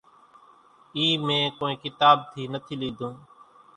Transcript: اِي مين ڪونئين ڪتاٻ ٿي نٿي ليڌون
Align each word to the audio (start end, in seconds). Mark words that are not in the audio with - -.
اِي 0.95 1.05
مين 1.25 1.43
ڪونئين 1.57 1.79
ڪتاٻ 1.83 2.17
ٿي 2.31 2.43
نٿي 2.51 2.75
ليڌون 2.81 3.13